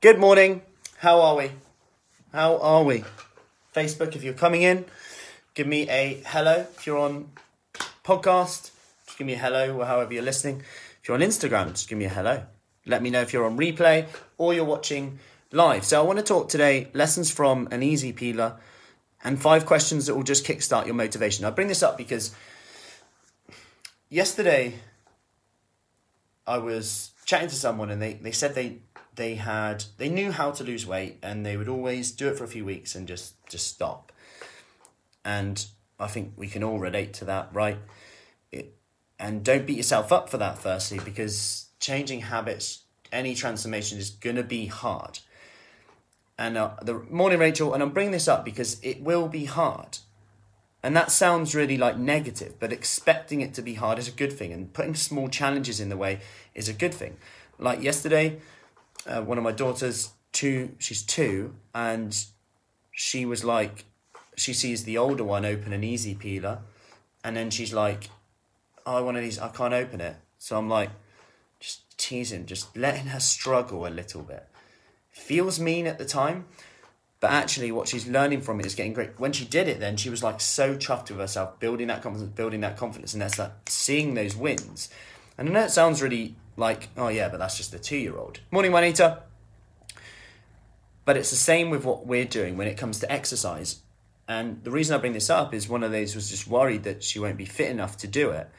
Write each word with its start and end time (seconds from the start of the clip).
Good 0.00 0.20
morning. 0.20 0.62
How 0.98 1.20
are 1.22 1.34
we? 1.34 1.50
How 2.32 2.58
are 2.58 2.84
we? 2.84 3.02
Facebook, 3.74 4.14
if 4.14 4.22
you're 4.22 4.32
coming 4.32 4.62
in, 4.62 4.84
give 5.54 5.66
me 5.66 5.90
a 5.90 6.22
hello. 6.24 6.66
If 6.76 6.86
you're 6.86 6.98
on 6.98 7.30
podcast, 8.04 8.70
just 9.06 9.18
give 9.18 9.26
me 9.26 9.32
a 9.32 9.38
hello 9.38 9.76
or 9.76 9.86
however 9.86 10.14
you're 10.14 10.22
listening. 10.22 10.62
If 11.02 11.08
you're 11.08 11.16
on 11.16 11.20
Instagram, 11.20 11.70
just 11.70 11.88
give 11.88 11.98
me 11.98 12.04
a 12.04 12.10
hello. 12.10 12.44
Let 12.86 13.02
me 13.02 13.10
know 13.10 13.22
if 13.22 13.32
you're 13.32 13.44
on 13.44 13.58
replay 13.58 14.06
or 14.36 14.54
you're 14.54 14.64
watching 14.64 15.18
live. 15.50 15.84
So 15.84 16.00
I 16.00 16.04
want 16.04 16.20
to 16.20 16.24
talk 16.24 16.48
today 16.48 16.90
lessons 16.94 17.32
from 17.32 17.66
an 17.72 17.82
easy 17.82 18.12
peeler 18.12 18.54
and 19.24 19.42
five 19.42 19.66
questions 19.66 20.06
that 20.06 20.14
will 20.14 20.22
just 20.22 20.46
kickstart 20.46 20.86
your 20.86 20.94
motivation. 20.94 21.44
I 21.44 21.50
bring 21.50 21.66
this 21.66 21.82
up 21.82 21.98
because 21.98 22.32
yesterday 24.08 24.74
I 26.46 26.58
was 26.58 27.10
chatting 27.24 27.48
to 27.48 27.56
someone 27.56 27.90
and 27.90 28.00
they, 28.00 28.12
they 28.12 28.30
said 28.30 28.54
they 28.54 28.78
they 29.18 29.34
had 29.34 29.84
they 29.98 30.08
knew 30.08 30.30
how 30.30 30.52
to 30.52 30.64
lose 30.64 30.86
weight 30.86 31.18
and 31.22 31.44
they 31.44 31.56
would 31.56 31.68
always 31.68 32.12
do 32.12 32.28
it 32.28 32.38
for 32.38 32.44
a 32.44 32.48
few 32.48 32.64
weeks 32.64 32.94
and 32.94 33.06
just 33.06 33.34
just 33.48 33.66
stop. 33.66 34.12
And 35.24 35.66
I 36.00 36.06
think 36.06 36.34
we 36.36 36.46
can 36.46 36.62
all 36.62 36.78
relate 36.78 37.12
to 37.14 37.24
that, 37.26 37.50
right? 37.52 37.78
It, 38.52 38.76
and 39.18 39.44
don't 39.44 39.66
beat 39.66 39.76
yourself 39.76 40.12
up 40.12 40.30
for 40.30 40.38
that 40.38 40.58
firstly 40.58 41.00
because 41.04 41.66
changing 41.80 42.20
habits 42.20 42.84
any 43.10 43.34
transformation 43.34 43.98
is 43.98 44.10
going 44.10 44.36
to 44.36 44.44
be 44.44 44.66
hard. 44.66 45.18
And 46.38 46.56
uh, 46.56 46.76
the 46.80 46.94
morning 47.10 47.40
Rachel 47.40 47.74
and 47.74 47.82
I'm 47.82 47.90
bringing 47.90 48.12
this 48.12 48.28
up 48.28 48.44
because 48.44 48.80
it 48.82 49.02
will 49.02 49.28
be 49.28 49.46
hard. 49.46 49.98
And 50.80 50.94
that 50.94 51.10
sounds 51.10 51.56
really 51.56 51.76
like 51.76 51.98
negative, 51.98 52.54
but 52.60 52.72
expecting 52.72 53.40
it 53.40 53.52
to 53.54 53.62
be 53.62 53.74
hard 53.74 53.98
is 53.98 54.06
a 54.06 54.12
good 54.12 54.32
thing, 54.32 54.52
and 54.52 54.72
putting 54.72 54.94
small 54.94 55.28
challenges 55.28 55.80
in 55.80 55.88
the 55.88 55.96
way 55.96 56.20
is 56.54 56.68
a 56.68 56.72
good 56.72 56.94
thing. 56.94 57.16
Like 57.58 57.82
yesterday, 57.82 58.38
uh, 59.06 59.22
one 59.22 59.38
of 59.38 59.44
my 59.44 59.52
daughters, 59.52 60.10
two, 60.32 60.74
she's 60.78 61.02
two, 61.02 61.54
and 61.74 62.24
she 62.90 63.24
was 63.24 63.44
like, 63.44 63.84
she 64.36 64.52
sees 64.52 64.84
the 64.84 64.98
older 64.98 65.24
one 65.24 65.44
open 65.44 65.72
an 65.72 65.84
easy 65.84 66.14
peeler, 66.14 66.60
and 67.24 67.36
then 67.36 67.50
she's 67.50 67.72
like, 67.72 68.10
oh, 68.86 68.96
I 68.96 69.00
want 69.00 69.16
these, 69.18 69.38
I 69.38 69.48
can't 69.48 69.74
open 69.74 70.00
it. 70.00 70.16
So 70.38 70.56
I'm 70.56 70.68
like, 70.68 70.90
just 71.60 71.98
teasing, 71.98 72.46
just 72.46 72.76
letting 72.76 73.06
her 73.06 73.20
struggle 73.20 73.86
a 73.86 73.88
little 73.88 74.22
bit. 74.22 74.46
Feels 75.10 75.58
mean 75.58 75.86
at 75.86 75.98
the 75.98 76.04
time, 76.04 76.46
but 77.20 77.32
actually, 77.32 77.72
what 77.72 77.88
she's 77.88 78.06
learning 78.06 78.42
from 78.42 78.60
it 78.60 78.66
is 78.66 78.76
getting 78.76 78.92
great. 78.92 79.18
When 79.18 79.32
she 79.32 79.44
did 79.44 79.66
it, 79.66 79.80
then 79.80 79.96
she 79.96 80.08
was 80.08 80.22
like 80.22 80.40
so 80.40 80.76
chuffed 80.76 81.10
with 81.10 81.18
herself, 81.18 81.58
building 81.58 81.88
that 81.88 82.00
confidence, 82.00 82.30
building 82.30 82.60
that 82.60 82.76
confidence, 82.76 83.12
and 83.12 83.20
that's 83.20 83.38
like 83.38 83.50
seeing 83.66 84.14
those 84.14 84.36
wins. 84.36 84.88
And 85.36 85.48
I 85.48 85.52
know 85.52 85.64
it 85.64 85.70
sounds 85.70 86.00
really 86.00 86.36
like, 86.58 86.88
oh 86.96 87.08
yeah, 87.08 87.28
but 87.28 87.38
that's 87.38 87.56
just 87.56 87.72
a 87.72 87.78
two-year-old. 87.78 88.40
Morning, 88.50 88.72
Juanita. 88.72 89.22
But 91.04 91.16
it's 91.16 91.30
the 91.30 91.36
same 91.36 91.70
with 91.70 91.84
what 91.84 92.06
we're 92.06 92.26
doing 92.26 92.58
when 92.58 92.68
it 92.68 92.76
comes 92.76 93.00
to 93.00 93.10
exercise. 93.10 93.80
And 94.26 94.62
the 94.62 94.70
reason 94.70 94.94
I 94.94 94.98
bring 94.98 95.14
this 95.14 95.30
up 95.30 95.54
is 95.54 95.68
one 95.68 95.82
of 95.82 95.92
those 95.92 96.14
was 96.14 96.28
just 96.28 96.46
worried 96.46 96.82
that 96.82 97.02
she 97.02 97.18
won't 97.18 97.38
be 97.38 97.46
fit 97.46 97.70
enough 97.70 97.96
to 97.98 98.06
do 98.06 98.30
it. 98.30 98.50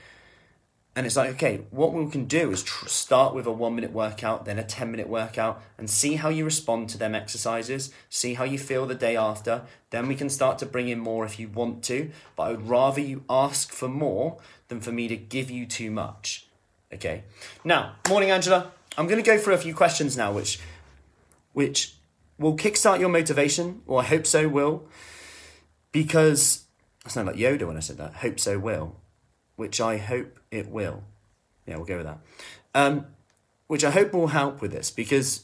And 0.95 1.05
it's 1.05 1.15
like, 1.15 1.29
okay, 1.31 1.61
what 1.69 1.93
we 1.93 2.09
can 2.09 2.25
do 2.25 2.51
is 2.51 2.63
tr- 2.63 2.87
start 2.87 3.35
with 3.35 3.45
a 3.45 3.51
one 3.51 3.75
minute 3.75 3.91
workout, 3.91 4.45
then 4.45 4.57
a 4.57 4.63
10 4.63 4.89
minute 4.89 5.07
workout, 5.07 5.61
and 5.77 5.89
see 5.89 6.15
how 6.15 6.29
you 6.29 6.43
respond 6.43 6.89
to 6.89 6.97
them 6.97 7.13
exercises, 7.13 7.93
see 8.09 8.33
how 8.33 8.43
you 8.43 8.57
feel 8.57 8.87
the 8.87 8.95
day 8.95 9.15
after. 9.15 9.61
Then 9.91 10.07
we 10.07 10.15
can 10.15 10.29
start 10.29 10.57
to 10.59 10.65
bring 10.65 10.89
in 10.89 10.99
more 10.99 11.25
if 11.25 11.39
you 11.39 11.47
want 11.47 11.83
to. 11.83 12.09
But 12.35 12.43
I 12.43 12.51
would 12.51 12.67
rather 12.67 13.01
you 13.01 13.23
ask 13.29 13.71
for 13.71 13.87
more 13.87 14.39
than 14.69 14.79
for 14.79 14.91
me 14.91 15.07
to 15.07 15.15
give 15.15 15.51
you 15.51 15.67
too 15.67 15.91
much. 15.91 16.48
Okay. 16.93 17.23
Now, 17.63 17.95
morning, 18.07 18.31
Angela. 18.31 18.71
I'm 18.97 19.07
going 19.07 19.21
to 19.21 19.25
go 19.25 19.37
through 19.37 19.53
a 19.53 19.59
few 19.59 19.73
questions 19.73 20.17
now, 20.17 20.31
which, 20.33 20.59
which 21.53 21.95
will 22.37 22.57
kickstart 22.57 22.99
your 22.99 23.09
motivation, 23.09 23.81
or 23.85 24.01
I 24.01 24.03
hope 24.03 24.25
so 24.25 24.49
will, 24.49 24.87
because 25.91 26.65
I 27.05 27.09
sound 27.09 27.27
like 27.27 27.37
Yoda 27.37 27.65
when 27.65 27.77
I 27.77 27.81
said 27.81 27.97
that. 27.97 28.15
Hope 28.15 28.39
so 28.39 28.59
will 28.59 28.95
which 29.59 29.81
I 29.81 29.97
hope 29.97 30.39
it 30.51 30.69
will. 30.69 31.03
Yeah, 31.67 31.75
we'll 31.75 31.85
go 31.85 31.97
with 31.97 32.05
that. 32.05 32.19
Um, 32.73 33.07
which 33.67 33.83
I 33.83 33.91
hope 33.91 34.13
will 34.13 34.27
help 34.27 34.61
with 34.61 34.71
this 34.71 34.89
because 34.89 35.43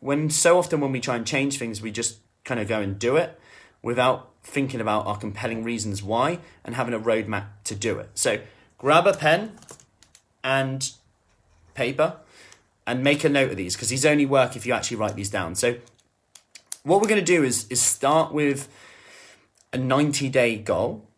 when 0.00 0.28
so 0.28 0.58
often 0.58 0.80
when 0.80 0.92
we 0.92 1.00
try 1.00 1.16
and 1.16 1.26
change 1.26 1.58
things, 1.58 1.80
we 1.80 1.90
just 1.90 2.18
kind 2.44 2.60
of 2.60 2.68
go 2.68 2.82
and 2.82 2.98
do 2.98 3.16
it 3.16 3.40
without 3.80 4.32
thinking 4.42 4.82
about 4.82 5.06
our 5.06 5.16
compelling 5.16 5.64
reasons 5.64 6.02
why 6.02 6.40
and 6.62 6.74
having 6.74 6.92
a 6.92 7.00
roadmap 7.00 7.46
to 7.64 7.74
do 7.74 7.98
it. 7.98 8.10
So 8.12 8.40
grab 8.76 9.06
a 9.06 9.14
pen 9.14 9.52
and 10.44 10.92
paper 11.74 12.18
and 12.86 13.02
make 13.02 13.24
a 13.24 13.28
note 13.28 13.50
of 13.50 13.56
these 13.56 13.74
because 13.74 13.88
these 13.88 14.04
only 14.04 14.26
work 14.26 14.54
if 14.54 14.66
you 14.66 14.72
actually 14.72 14.98
write 14.98 15.16
these 15.16 15.30
down. 15.30 15.54
So 15.54 15.76
what 16.84 17.00
we're 17.00 17.08
going 17.08 17.24
to 17.24 17.24
do 17.24 17.42
is 17.42 17.66
is 17.68 17.82
start 17.82 18.32
with 18.32 18.68
a 19.72 19.78
90 19.78 20.28
day 20.28 20.56
goal 20.56 21.08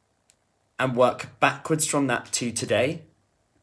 and 0.79 0.97
work 0.97 1.39
backwards 1.41 1.87
from 1.87 2.07
that 2.07 2.33
to 2.33 2.53
today 2.53 3.03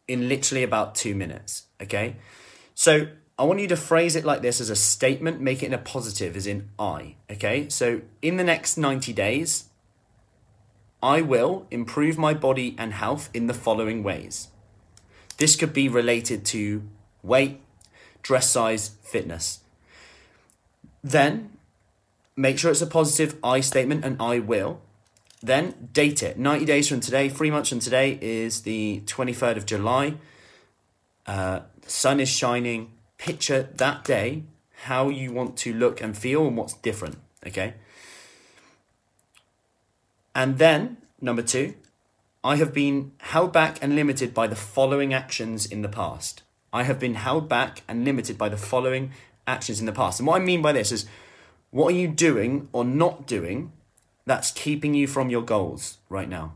in 0.08 0.28
literally 0.28 0.64
about 0.64 0.96
two 0.96 1.16
minutes. 1.16 1.68
Okay. 1.82 2.18
So 2.76 3.08
I 3.38 3.44
want 3.44 3.60
you 3.60 3.68
to 3.70 3.78
phrase 3.78 4.16
it 4.16 4.26
like 4.26 4.42
this 4.42 4.60
as 4.60 4.70
a 4.70 4.76
statement, 4.76 5.40
make 5.40 5.64
it 5.64 5.68
in 5.68 5.74
a 5.74 5.78
positive, 5.78 6.36
as 6.36 6.46
in 6.46 6.70
I. 6.78 7.16
Okay. 7.32 7.70
So 7.70 8.02
in 8.22 8.38
the 8.38 8.44
next 8.44 8.78
90 8.78 9.14
days, 9.14 9.70
I 11.02 11.22
will 11.22 11.68
improve 11.72 12.18
my 12.18 12.34
body 12.34 12.76
and 12.78 12.94
health 12.94 13.30
in 13.34 13.48
the 13.48 13.54
following 13.54 14.04
ways. 14.04 14.50
This 15.44 15.58
could 15.58 15.74
be 15.74 15.90
related 15.90 16.46
to 16.56 16.84
weight, 17.22 17.60
dress 18.22 18.50
size, 18.50 18.92
fitness. 19.04 19.60
Then 21.04 21.58
make 22.38 22.58
sure 22.58 22.72
it's 22.72 22.82
a 22.82 22.88
positive 22.88 23.38
I 23.44 23.60
statement 23.60 24.06
and 24.06 24.16
I 24.22 24.40
will. 24.40 24.80
Then 25.42 25.90
date 25.92 26.24
it. 26.24 26.40
90 26.40 26.64
days 26.64 26.88
from 26.88 27.02
today, 27.02 27.28
three 27.28 27.52
months 27.52 27.68
from 27.68 27.80
today 27.80 28.18
is 28.22 28.62
the 28.62 29.02
23rd 29.06 29.58
of 29.58 29.66
July. 29.66 30.14
Uh, 31.28 31.60
the 31.82 31.90
sun 31.90 32.22
is 32.22 32.30
shining. 32.30 32.92
Picture 33.18 33.64
that 33.76 34.06
day, 34.06 34.44
how 34.84 35.10
you 35.10 35.34
want 35.34 35.58
to 35.58 35.74
look 35.74 36.00
and 36.00 36.18
feel 36.18 36.48
and 36.48 36.56
what's 36.56 36.76
different. 36.76 37.18
Okay. 37.46 37.74
And 40.34 40.58
then, 40.58 41.00
number 41.20 41.42
two, 41.42 41.74
I 42.44 42.58
have 42.58 42.74
been 42.74 43.14
held 43.20 43.54
back 43.54 43.78
and 43.82 43.96
limited 43.96 44.34
by 44.34 44.48
the 44.48 44.56
following 44.56 45.14
actions 45.14 45.66
in 45.66 45.82
the 45.82 45.90
past. 45.90 46.44
I 46.74 46.84
have 46.84 47.00
been 47.00 47.16
held 47.16 47.48
back 47.48 47.84
and 47.88 48.04
limited 48.04 48.38
by 48.38 48.50
the 48.50 48.58
following 48.58 49.12
actions 49.48 49.80
in 49.80 49.86
the 49.86 49.92
past. 49.92 50.20
And 50.20 50.28
what 50.28 50.42
I 50.42 50.44
mean 50.44 50.62
by 50.62 50.74
this 50.74 50.92
is 50.92 51.06
what 51.72 51.94
are 51.94 51.98
you 51.98 52.08
doing 52.08 52.68
or 52.74 52.84
not 52.84 53.26
doing 53.28 53.72
that's 54.26 54.52
keeping 54.52 54.94
you 54.94 55.08
from 55.08 55.30
your 55.30 55.42
goals 55.42 55.98
right 56.10 56.30
now. 56.30 56.54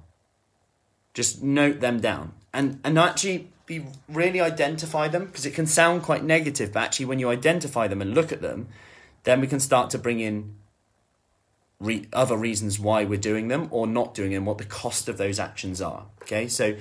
Just 1.13 1.43
note 1.43 1.79
them 1.79 1.99
down 1.99 2.33
and, 2.53 2.79
and 2.83 2.97
actually 2.97 3.49
be 3.65 3.85
really 4.07 4.39
identify 4.39 5.07
them 5.07 5.25
because 5.25 5.45
it 5.45 5.53
can 5.53 5.67
sound 5.67 6.01
quite 6.01 6.23
negative, 6.23 6.71
but 6.73 6.83
actually, 6.83 7.05
when 7.05 7.19
you 7.19 7.29
identify 7.29 7.87
them 7.87 8.01
and 8.01 8.13
look 8.13 8.31
at 8.31 8.41
them, 8.41 8.67
then 9.23 9.41
we 9.41 9.47
can 9.47 9.59
start 9.59 9.89
to 9.91 9.97
bring 9.97 10.19
in 10.19 10.55
re- 11.79 12.07
other 12.13 12.37
reasons 12.37 12.79
why 12.79 13.03
we're 13.03 13.19
doing 13.19 13.47
them 13.47 13.67
or 13.71 13.87
not 13.87 14.13
doing 14.13 14.31
them, 14.31 14.45
what 14.45 14.57
the 14.57 14.65
cost 14.65 15.07
of 15.07 15.17
those 15.17 15.39
actions 15.39 15.81
are. 15.81 16.05
Okay, 16.23 16.47
so 16.47 16.75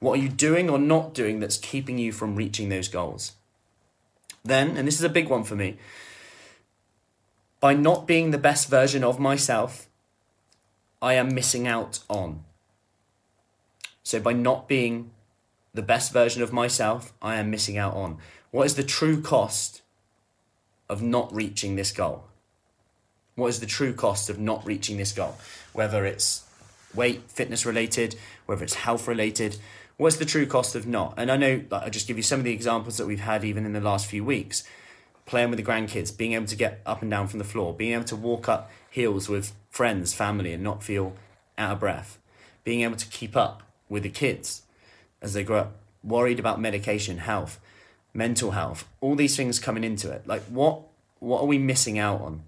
what 0.00 0.18
are 0.18 0.22
you 0.22 0.28
doing 0.28 0.68
or 0.68 0.78
not 0.78 1.14
doing 1.14 1.40
that's 1.40 1.58
keeping 1.58 1.98
you 1.98 2.12
from 2.12 2.36
reaching 2.36 2.68
those 2.68 2.88
goals? 2.88 3.32
Then, 4.44 4.76
and 4.76 4.86
this 4.86 4.96
is 4.98 5.04
a 5.04 5.08
big 5.08 5.28
one 5.28 5.44
for 5.44 5.54
me, 5.54 5.78
by 7.60 7.74
not 7.74 8.06
being 8.06 8.32
the 8.32 8.38
best 8.38 8.68
version 8.68 9.04
of 9.04 9.20
myself, 9.20 9.88
I 11.00 11.14
am 11.14 11.32
missing 11.34 11.68
out 11.68 12.00
on. 12.08 12.42
So, 14.02 14.18
by 14.18 14.32
not 14.32 14.66
being 14.66 15.12
the 15.72 15.82
best 15.82 16.12
version 16.12 16.42
of 16.42 16.52
myself, 16.52 17.12
I 17.22 17.36
am 17.36 17.50
missing 17.50 17.78
out 17.78 17.94
on. 17.94 18.18
What 18.50 18.66
is 18.66 18.74
the 18.74 18.82
true 18.82 19.22
cost 19.22 19.82
of 20.88 21.00
not 21.00 21.32
reaching 21.32 21.76
this 21.76 21.92
goal? 21.92 22.24
What 23.34 23.48
is 23.48 23.60
the 23.60 23.66
true 23.66 23.94
cost 23.94 24.28
of 24.28 24.38
not 24.38 24.66
reaching 24.66 24.96
this 24.96 25.12
goal? 25.12 25.36
Whether 25.72 26.04
it's 26.04 26.44
weight, 26.94 27.22
fitness 27.28 27.64
related, 27.64 28.16
whether 28.46 28.62
it's 28.62 28.74
health 28.74 29.08
related, 29.08 29.56
what's 29.96 30.16
the 30.16 30.24
true 30.24 30.46
cost 30.46 30.74
of 30.74 30.86
not? 30.86 31.14
And 31.16 31.30
I 31.30 31.36
know, 31.36 31.62
like, 31.70 31.82
I'll 31.82 31.90
just 31.90 32.06
give 32.06 32.16
you 32.16 32.22
some 32.22 32.40
of 32.40 32.44
the 32.44 32.52
examples 32.52 32.98
that 32.98 33.06
we've 33.06 33.20
had 33.20 33.44
even 33.44 33.64
in 33.64 33.72
the 33.72 33.80
last 33.80 34.06
few 34.06 34.24
weeks. 34.24 34.64
Playing 35.24 35.50
with 35.50 35.56
the 35.56 35.64
grandkids, 35.64 36.16
being 36.16 36.32
able 36.32 36.46
to 36.46 36.56
get 36.56 36.80
up 36.84 37.00
and 37.00 37.10
down 37.10 37.28
from 37.28 37.38
the 37.38 37.44
floor, 37.44 37.72
being 37.72 37.94
able 37.94 38.04
to 38.04 38.16
walk 38.16 38.48
up 38.48 38.70
hills 38.90 39.28
with 39.28 39.52
friends, 39.70 40.12
family, 40.12 40.52
and 40.52 40.62
not 40.62 40.82
feel 40.82 41.14
out 41.56 41.72
of 41.72 41.80
breath. 41.80 42.18
Being 42.64 42.82
able 42.82 42.96
to 42.96 43.06
keep 43.06 43.36
up 43.36 43.62
with 43.88 44.02
the 44.02 44.10
kids 44.10 44.62
as 45.22 45.32
they 45.32 45.44
grow 45.44 45.58
up, 45.58 45.76
worried 46.02 46.40
about 46.40 46.60
medication, 46.60 47.18
health, 47.18 47.60
mental 48.12 48.50
health, 48.50 48.86
all 49.00 49.14
these 49.14 49.36
things 49.36 49.58
coming 49.58 49.84
into 49.84 50.10
it. 50.10 50.26
Like 50.26 50.42
what 50.44 50.82
what 51.20 51.40
are 51.40 51.46
we 51.46 51.58
missing 51.58 51.98
out 51.98 52.20
on? 52.20 52.42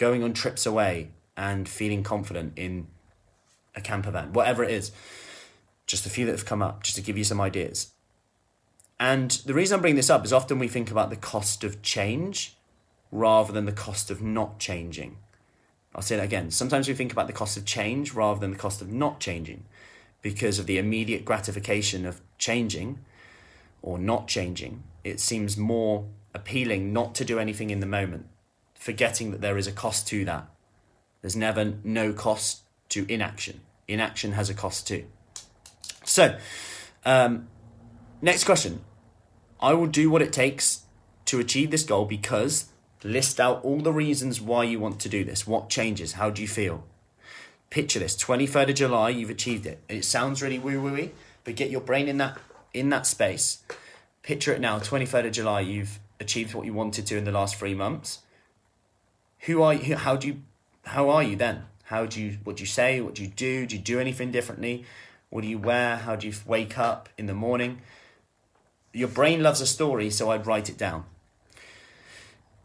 Going 0.00 0.24
on 0.24 0.32
trips 0.32 0.64
away 0.64 1.10
and 1.36 1.68
feeling 1.68 2.02
confident 2.02 2.54
in 2.56 2.86
a 3.74 3.82
camper 3.82 4.10
van, 4.10 4.32
whatever 4.32 4.64
it 4.64 4.70
is. 4.70 4.92
Just 5.86 6.06
a 6.06 6.08
few 6.08 6.24
that 6.24 6.32
have 6.32 6.46
come 6.46 6.62
up, 6.62 6.82
just 6.82 6.96
to 6.96 7.02
give 7.02 7.18
you 7.18 7.24
some 7.24 7.38
ideas. 7.38 7.92
And 8.98 9.30
the 9.44 9.52
reason 9.52 9.74
I'm 9.74 9.82
bringing 9.82 9.96
this 9.96 10.08
up 10.08 10.24
is 10.24 10.32
often 10.32 10.58
we 10.58 10.68
think 10.68 10.90
about 10.90 11.10
the 11.10 11.16
cost 11.16 11.64
of 11.64 11.82
change 11.82 12.56
rather 13.12 13.52
than 13.52 13.66
the 13.66 13.72
cost 13.72 14.10
of 14.10 14.22
not 14.22 14.58
changing. 14.58 15.18
I'll 15.94 16.00
say 16.00 16.16
that 16.16 16.24
again. 16.24 16.50
Sometimes 16.50 16.88
we 16.88 16.94
think 16.94 17.12
about 17.12 17.26
the 17.26 17.34
cost 17.34 17.58
of 17.58 17.66
change 17.66 18.14
rather 18.14 18.40
than 18.40 18.52
the 18.52 18.56
cost 18.56 18.80
of 18.80 18.90
not 18.90 19.20
changing 19.20 19.64
because 20.22 20.58
of 20.58 20.64
the 20.64 20.78
immediate 20.78 21.26
gratification 21.26 22.06
of 22.06 22.22
changing 22.38 23.00
or 23.82 23.98
not 23.98 24.28
changing. 24.28 24.82
It 25.04 25.20
seems 25.20 25.58
more 25.58 26.06
appealing 26.32 26.94
not 26.94 27.14
to 27.16 27.24
do 27.26 27.38
anything 27.38 27.68
in 27.68 27.80
the 27.80 27.86
moment, 27.86 28.28
forgetting 28.80 29.30
that 29.30 29.42
there 29.42 29.58
is 29.58 29.66
a 29.66 29.72
cost 29.72 30.08
to 30.08 30.24
that. 30.24 30.48
There's 31.20 31.36
never 31.36 31.74
no 31.84 32.14
cost 32.14 32.62
to 32.88 33.04
inaction. 33.12 33.60
Inaction 33.86 34.32
has 34.32 34.48
a 34.48 34.54
cost 34.54 34.88
too. 34.88 35.04
So, 36.02 36.38
um, 37.04 37.48
next 38.22 38.44
question. 38.44 38.80
I 39.60 39.74
will 39.74 39.86
do 39.86 40.08
what 40.10 40.22
it 40.22 40.32
takes 40.32 40.84
to 41.26 41.38
achieve 41.38 41.70
this 41.70 41.84
goal 41.84 42.06
because 42.06 42.70
list 43.04 43.38
out 43.38 43.62
all 43.62 43.80
the 43.80 43.92
reasons 43.92 44.40
why 44.40 44.64
you 44.64 44.80
want 44.80 44.98
to 45.00 45.10
do 45.10 45.24
this. 45.24 45.46
What 45.46 45.68
changes? 45.68 46.12
How 46.12 46.30
do 46.30 46.40
you 46.40 46.48
feel? 46.48 46.84
Picture 47.68 47.98
this 47.98 48.16
23rd 48.16 48.70
of 48.70 48.74
July, 48.76 49.10
you've 49.10 49.30
achieved 49.30 49.66
it. 49.66 49.82
It 49.90 50.06
sounds 50.06 50.40
really 50.40 50.58
woo 50.58 50.80
wooey, 50.82 51.10
but 51.44 51.54
get 51.54 51.70
your 51.70 51.82
brain 51.82 52.08
in 52.08 52.16
that 52.16 52.38
in 52.72 52.88
that 52.88 53.06
space. 53.06 53.62
Picture 54.22 54.54
it 54.54 54.60
now, 54.60 54.78
23rd 54.78 55.26
of 55.26 55.32
July, 55.32 55.60
you've 55.60 55.98
achieved 56.18 56.54
what 56.54 56.64
you 56.64 56.72
wanted 56.72 57.06
to 57.06 57.18
in 57.18 57.24
the 57.24 57.32
last 57.32 57.56
three 57.56 57.74
months. 57.74 58.20
Who 59.40 59.62
are 59.62 59.74
you? 59.74 59.96
How 59.96 60.16
do 60.16 60.28
you? 60.28 60.42
How 60.84 61.10
are 61.10 61.22
you 61.22 61.36
then? 61.36 61.64
How 61.84 62.06
do 62.06 62.20
you? 62.20 62.38
What 62.44 62.56
do 62.56 62.62
you 62.62 62.66
say? 62.66 63.00
What 63.00 63.14
do 63.14 63.22
you 63.22 63.28
do? 63.28 63.66
Do 63.66 63.76
you 63.76 63.82
do 63.82 63.98
anything 63.98 64.30
differently? 64.30 64.84
What 65.30 65.42
do 65.42 65.48
you 65.48 65.58
wear? 65.58 65.96
How 65.96 66.16
do 66.16 66.26
you 66.26 66.34
wake 66.46 66.78
up 66.78 67.08
in 67.16 67.26
the 67.26 67.34
morning? 67.34 67.80
Your 68.92 69.08
brain 69.08 69.42
loves 69.42 69.60
a 69.60 69.66
story, 69.66 70.10
so 70.10 70.30
I'd 70.30 70.46
write 70.46 70.68
it 70.68 70.76
down. 70.76 71.04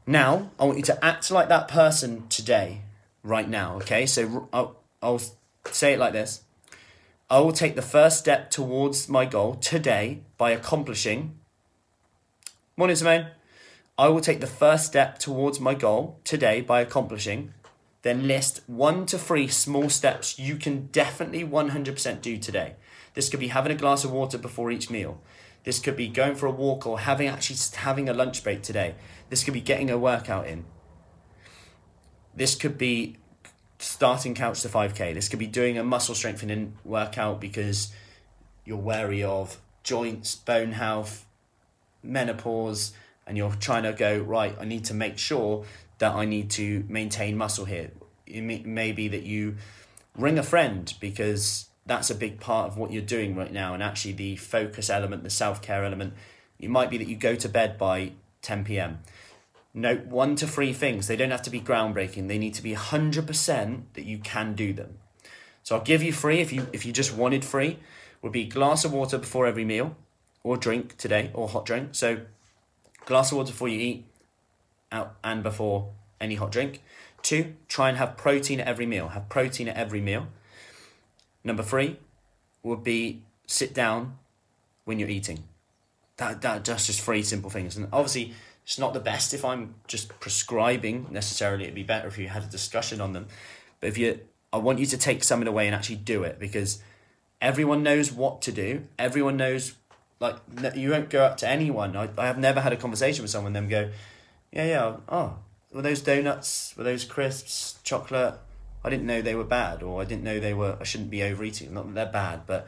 Now, 0.07 0.51
I 0.59 0.65
want 0.65 0.77
you 0.77 0.83
to 0.83 1.05
act 1.05 1.31
like 1.31 1.49
that 1.49 1.67
person 1.67 2.27
today, 2.27 2.81
right 3.23 3.49
now, 3.49 3.77
okay? 3.77 4.05
So 4.05 4.49
I'll, 4.53 4.77
I'll 5.01 5.21
say 5.71 5.93
it 5.93 5.99
like 5.99 6.13
this 6.13 6.43
I 7.29 7.39
will 7.39 7.51
take 7.51 7.75
the 7.75 7.81
first 7.81 8.19
step 8.19 8.51
towards 8.51 9.09
my 9.09 9.25
goal 9.25 9.55
today 9.55 10.21
by 10.37 10.51
accomplishing. 10.51 11.37
Morning, 12.77 12.95
Simone. 12.95 13.27
I 13.97 14.09
will 14.09 14.19
take 14.19 14.41
the 14.41 14.47
first 14.47 14.85
step 14.85 15.19
towards 15.19 15.61
my 15.61 15.73
goal 15.73 16.19
today 16.25 16.59
by 16.59 16.81
accomplishing. 16.81 17.53
Then 18.01 18.27
list 18.27 18.59
one 18.67 19.05
to 19.05 19.17
three 19.17 19.47
small 19.47 19.89
steps 19.89 20.37
you 20.37 20.57
can 20.57 20.87
definitely 20.87 21.45
100% 21.45 22.21
do 22.21 22.37
today. 22.37 22.75
This 23.13 23.29
could 23.29 23.39
be 23.39 23.47
having 23.47 23.71
a 23.71 23.75
glass 23.75 24.03
of 24.03 24.11
water 24.11 24.37
before 24.37 24.69
each 24.69 24.89
meal. 24.89 25.21
This 25.63 25.79
could 25.79 25.95
be 25.95 26.09
going 26.09 26.35
for 26.35 26.45
a 26.45 26.51
walk 26.51 26.85
or 26.85 26.99
having 26.99 27.29
actually 27.29 27.57
having 27.77 28.09
a 28.09 28.13
lunch 28.13 28.43
break 28.43 28.61
today. 28.61 28.95
This 29.29 29.45
could 29.45 29.53
be 29.53 29.61
getting 29.61 29.89
a 29.89 29.97
workout 29.97 30.45
in. 30.45 30.65
This 32.35 32.53
could 32.55 32.77
be 32.77 33.15
starting 33.79 34.35
couch 34.35 34.61
to 34.63 34.67
5k. 34.67 35.13
This 35.13 35.29
could 35.29 35.39
be 35.39 35.47
doing 35.47 35.77
a 35.77 35.83
muscle 35.85 36.15
strengthening 36.15 36.77
workout 36.83 37.39
because 37.39 37.93
you're 38.65 38.77
wary 38.77 39.23
of 39.23 39.57
joints, 39.83 40.35
bone 40.35 40.73
health, 40.73 41.25
menopause, 42.03 42.91
and 43.27 43.37
you're 43.37 43.51
trying 43.53 43.83
to 43.83 43.93
go, 43.93 44.19
right, 44.19 44.55
I 44.59 44.65
need 44.65 44.85
to 44.85 44.93
make 44.93 45.17
sure 45.17 45.65
that 45.97 46.13
I 46.13 46.25
need 46.25 46.49
to 46.51 46.85
maintain 46.87 47.37
muscle 47.37 47.65
here. 47.65 47.91
It 48.27 48.41
may, 48.41 48.59
may 48.59 48.91
be 48.91 49.07
that 49.07 49.23
you 49.23 49.55
ring 50.17 50.37
a 50.37 50.43
friend 50.43 50.93
because 50.99 51.67
that's 51.85 52.09
a 52.09 52.15
big 52.15 52.39
part 52.39 52.67
of 52.67 52.77
what 52.77 52.91
you're 52.91 53.01
doing 53.01 53.35
right 53.35 53.51
now. 53.51 53.73
And 53.73 53.81
actually, 53.81 54.13
the 54.13 54.35
focus 54.35 54.89
element, 54.89 55.23
the 55.23 55.29
self 55.29 55.61
care 55.61 55.83
element, 55.83 56.13
it 56.59 56.69
might 56.69 56.89
be 56.89 56.97
that 56.97 57.07
you 57.07 57.15
go 57.15 57.35
to 57.35 57.49
bed 57.49 57.77
by 57.77 58.13
10 58.41 58.65
p.m. 58.65 58.99
Note 59.73 60.05
one 60.05 60.35
to 60.37 60.47
three 60.47 60.71
things. 60.71 61.07
They 61.07 61.17
don't 61.17 61.31
have 61.31 61.41
to 61.43 61.49
be 61.49 61.59
groundbreaking. 61.59 62.27
They 62.27 62.37
need 62.37 62.53
to 62.53 62.63
be 62.63 62.73
100% 62.73 63.81
that 63.93 64.05
you 64.05 64.19
can 64.19 64.53
do 64.53 64.71
them. 64.71 64.97
So 65.63 65.75
I'll 65.75 65.83
give 65.83 66.01
you 66.01 66.13
free 66.13 66.39
if 66.39 66.53
you 66.53 66.67
if 66.71 66.85
you 66.85 66.93
just 66.93 67.13
wanted 67.13 67.43
free 67.43 67.79
would 68.21 68.31
be 68.31 68.45
glass 68.45 68.85
of 68.85 68.93
water 68.93 69.17
before 69.17 69.47
every 69.47 69.65
meal 69.65 69.95
or 70.43 70.57
drink 70.57 70.95
today 70.97 71.31
or 71.33 71.49
hot 71.49 71.65
drink. 71.65 71.89
So 71.93 72.21
glass 73.05 73.31
of 73.31 73.37
water 73.37 73.51
before 73.51 73.67
you 73.67 73.79
eat 73.79 74.05
out 74.91 75.15
and 75.23 75.43
before 75.43 75.91
any 76.19 76.35
hot 76.35 76.51
drink. 76.51 76.81
Two, 77.21 77.55
try 77.67 77.89
and 77.89 77.97
have 77.97 78.17
protein 78.17 78.59
at 78.59 78.67
every 78.67 78.85
meal. 78.85 79.09
Have 79.09 79.29
protein 79.29 79.67
at 79.67 79.75
every 79.75 80.01
meal. 80.01 80.27
Number 81.43 81.63
three 81.63 81.97
would 82.63 82.83
be 82.83 83.21
sit 83.47 83.73
down 83.73 84.17
when 84.83 84.99
you're 84.99 85.09
eating. 85.09 85.43
That, 86.17 86.41
that 86.41 86.65
that's 86.65 86.87
just 86.87 87.01
three 87.01 87.23
simple 87.23 87.49
things. 87.49 87.75
And 87.75 87.87
obviously, 87.91 88.33
it's 88.63 88.79
not 88.79 88.93
the 88.93 88.99
best 88.99 89.33
if 89.33 89.45
I'm 89.45 89.75
just 89.87 90.19
prescribing 90.19 91.07
necessarily. 91.11 91.65
It'd 91.65 91.75
be 91.75 91.83
better 91.83 92.07
if 92.07 92.17
you 92.17 92.27
had 92.27 92.43
a 92.43 92.47
discussion 92.47 93.01
on 93.01 93.13
them. 93.13 93.27
But 93.79 93.87
if 93.87 93.97
you, 93.97 94.19
I 94.51 94.57
want 94.57 94.79
you 94.79 94.85
to 94.87 94.97
take 94.97 95.23
something 95.23 95.47
away 95.47 95.67
and 95.67 95.75
actually 95.75 95.97
do 95.97 96.23
it 96.23 96.39
because 96.39 96.81
everyone 97.41 97.83
knows 97.83 98.11
what 98.11 98.41
to 98.43 98.51
do. 98.51 98.87
Everyone 98.97 99.37
knows, 99.37 99.73
like, 100.19 100.37
you 100.75 100.91
won't 100.91 101.09
go 101.09 101.23
up 101.23 101.37
to 101.37 101.49
anyone. 101.49 101.95
I, 101.95 102.09
I 102.17 102.27
have 102.27 102.37
never 102.37 102.61
had 102.61 102.73
a 102.73 102.77
conversation 102.77 103.23
with 103.23 103.31
someone, 103.31 103.53
them 103.53 103.67
go, 103.67 103.91
yeah, 104.51 104.65
yeah, 104.65 104.95
oh, 105.09 105.37
were 105.71 105.81
those 105.81 106.01
donuts, 106.01 106.73
were 106.77 106.83
those 106.83 107.03
crisps, 107.03 107.79
chocolate, 107.83 108.39
I 108.85 108.89
didn't 108.91 109.07
know 109.07 109.23
they 109.23 109.33
were 109.33 109.43
bad, 109.43 109.81
or 109.81 109.99
I 109.99 110.05
didn't 110.05 110.23
know 110.23 110.39
they 110.39 110.53
were. 110.53 110.77
I 110.79 110.83
shouldn't 110.83 111.09
be 111.09 111.23
overeating. 111.23 111.73
Not 111.73 111.87
that 111.87 111.95
they're 111.95 112.05
bad, 112.05 112.41
but 112.45 112.67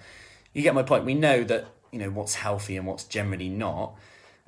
you 0.52 0.64
get 0.64 0.74
my 0.74 0.82
point. 0.82 1.06
We 1.06 1.14
know 1.14 1.44
that 1.44 1.68
you 1.92 2.00
know 2.00 2.10
what's 2.10 2.36
healthy 2.36 2.76
and 2.76 2.88
what's 2.88 3.04
generally 3.04 3.50
not, 3.50 3.94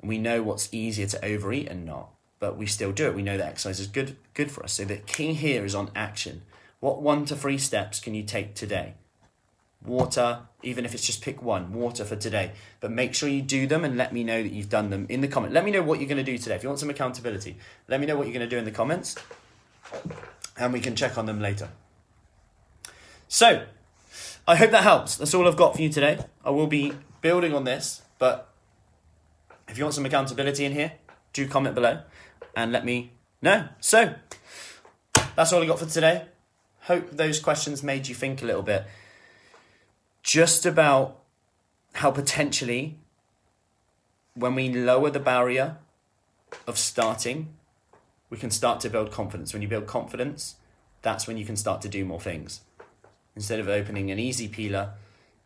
and 0.00 0.08
we 0.08 0.18
know 0.18 0.42
what's 0.42 0.68
easier 0.72 1.06
to 1.06 1.24
overeat 1.24 1.68
and 1.68 1.86
not. 1.86 2.10
But 2.40 2.56
we 2.56 2.66
still 2.66 2.90
do 2.90 3.06
it. 3.06 3.14
We 3.14 3.22
know 3.22 3.36
that 3.36 3.46
exercise 3.46 3.78
is 3.78 3.86
good 3.86 4.16
good 4.34 4.50
for 4.50 4.64
us. 4.64 4.72
So 4.72 4.84
the 4.84 4.96
key 4.96 5.32
here 5.34 5.64
is 5.64 5.76
on 5.76 5.92
action. 5.94 6.42
What 6.80 7.02
one 7.02 7.24
to 7.26 7.36
three 7.36 7.58
steps 7.58 8.00
can 8.00 8.14
you 8.14 8.24
take 8.24 8.56
today? 8.56 8.94
Water, 9.84 10.40
even 10.62 10.84
if 10.84 10.94
it's 10.94 11.06
just 11.06 11.22
pick 11.22 11.42
one, 11.42 11.72
water 11.72 12.04
for 12.04 12.16
today. 12.16 12.52
But 12.80 12.90
make 12.90 13.14
sure 13.14 13.28
you 13.28 13.40
do 13.40 13.66
them 13.66 13.84
and 13.84 13.96
let 13.96 14.12
me 14.12 14.24
know 14.24 14.42
that 14.42 14.52
you've 14.52 14.68
done 14.68 14.90
them 14.90 15.06
in 15.08 15.20
the 15.20 15.28
comment. 15.28 15.54
Let 15.54 15.64
me 15.64 15.70
know 15.70 15.82
what 15.82 16.00
you're 16.00 16.08
going 16.08 16.24
to 16.24 16.32
do 16.32 16.36
today. 16.36 16.54
If 16.54 16.62
you 16.62 16.68
want 16.68 16.80
some 16.80 16.90
accountability, 16.90 17.56
let 17.88 17.98
me 18.00 18.06
know 18.06 18.16
what 18.16 18.26
you're 18.26 18.34
going 18.34 18.48
to 18.48 18.54
do 18.54 18.58
in 18.58 18.64
the 18.64 18.70
comments 18.70 19.16
and 20.56 20.72
we 20.72 20.80
can 20.80 20.94
check 20.94 21.16
on 21.16 21.26
them 21.26 21.40
later. 21.40 21.70
So, 23.28 23.64
I 24.46 24.56
hope 24.56 24.70
that 24.70 24.82
helps. 24.82 25.16
That's 25.16 25.34
all 25.34 25.48
I've 25.48 25.56
got 25.56 25.76
for 25.76 25.82
you 25.82 25.88
today. 25.88 26.18
I 26.44 26.50
will 26.50 26.66
be 26.66 26.92
building 27.20 27.54
on 27.54 27.64
this, 27.64 28.02
but 28.18 28.52
if 29.68 29.78
you 29.78 29.84
want 29.84 29.94
some 29.94 30.04
accountability 30.04 30.64
in 30.64 30.72
here, 30.72 30.92
do 31.32 31.48
comment 31.48 31.74
below 31.74 32.00
and 32.54 32.72
let 32.72 32.84
me 32.84 33.12
know. 33.40 33.68
So, 33.80 34.14
that's 35.36 35.52
all 35.52 35.62
I 35.62 35.66
got 35.66 35.78
for 35.78 35.86
today. 35.86 36.26
Hope 36.82 37.10
those 37.10 37.40
questions 37.40 37.82
made 37.82 38.08
you 38.08 38.14
think 38.14 38.42
a 38.42 38.44
little 38.44 38.62
bit 38.62 38.84
just 40.22 40.66
about 40.66 41.18
how 41.94 42.10
potentially 42.10 42.98
when 44.34 44.54
we 44.54 44.72
lower 44.72 45.10
the 45.10 45.20
barrier 45.20 45.76
of 46.66 46.78
starting 46.78 47.54
we 48.30 48.38
can 48.38 48.50
start 48.50 48.80
to 48.80 48.88
build 48.88 49.10
confidence. 49.10 49.52
When 49.52 49.60
you 49.60 49.68
build 49.68 49.86
confidence, 49.86 50.54
that's 51.02 51.26
when 51.26 51.36
you 51.36 51.44
can 51.44 51.56
start 51.56 51.82
to 51.82 51.88
do 51.88 52.04
more 52.04 52.20
things. 52.20 52.60
Instead 53.36 53.58
of 53.58 53.68
opening 53.68 54.10
an 54.10 54.18
easy 54.18 54.48
peeler, 54.48 54.92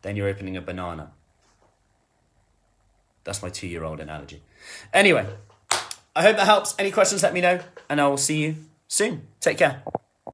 then 0.02 0.16
you're 0.16 0.28
opening 0.28 0.56
a 0.56 0.60
banana. 0.60 1.10
That's 3.24 3.42
my 3.42 3.48
two 3.48 3.66
year 3.66 3.84
old 3.84 4.00
analogy. 4.00 4.42
Anyway, 4.92 5.26
I 6.14 6.22
hope 6.22 6.36
that 6.36 6.46
helps. 6.46 6.74
Any 6.78 6.90
questions, 6.90 7.22
let 7.22 7.32
me 7.32 7.40
know, 7.40 7.60
and 7.88 8.00
I 8.00 8.06
will 8.06 8.18
see 8.18 8.42
you 8.42 8.56
soon. 8.86 9.26
Take 9.40 9.58
care. 9.58 9.82